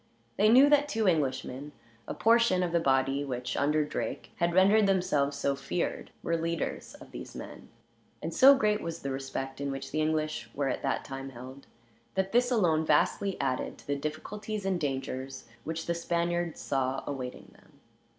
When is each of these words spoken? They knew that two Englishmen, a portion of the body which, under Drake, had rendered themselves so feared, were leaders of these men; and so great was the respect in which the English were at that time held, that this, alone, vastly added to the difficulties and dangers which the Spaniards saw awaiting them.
They 0.35 0.49
knew 0.49 0.67
that 0.67 0.89
two 0.89 1.07
Englishmen, 1.07 1.73
a 2.07 2.15
portion 2.15 2.63
of 2.63 2.71
the 2.71 2.79
body 2.79 3.23
which, 3.23 3.55
under 3.55 3.85
Drake, 3.85 4.31
had 4.37 4.51
rendered 4.55 4.87
themselves 4.87 5.37
so 5.37 5.55
feared, 5.55 6.09
were 6.23 6.35
leaders 6.35 6.95
of 6.95 7.11
these 7.11 7.35
men; 7.35 7.69
and 8.19 8.33
so 8.33 8.55
great 8.55 8.81
was 8.81 9.03
the 9.03 9.11
respect 9.11 9.61
in 9.61 9.69
which 9.69 9.91
the 9.91 10.01
English 10.01 10.49
were 10.55 10.69
at 10.69 10.81
that 10.81 11.05
time 11.05 11.29
held, 11.29 11.67
that 12.15 12.31
this, 12.31 12.49
alone, 12.49 12.83
vastly 12.83 13.39
added 13.39 13.77
to 13.77 13.85
the 13.85 13.95
difficulties 13.95 14.65
and 14.65 14.79
dangers 14.79 15.45
which 15.65 15.85
the 15.85 15.93
Spaniards 15.93 16.59
saw 16.59 17.03
awaiting 17.05 17.51
them. 17.53 17.73